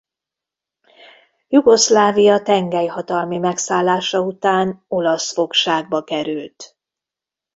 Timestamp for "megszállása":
3.37-4.19